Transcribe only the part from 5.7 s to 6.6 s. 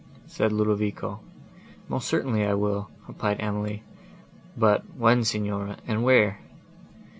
and where?"